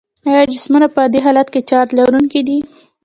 آیا 0.29 0.43
جسمونه 0.53 0.87
په 0.93 0.99
عادي 1.03 1.19
حالت 1.25 1.47
کې 1.53 1.61
چارج 1.69 1.89
لرونکي 1.99 2.41
دي؟ 2.47 2.57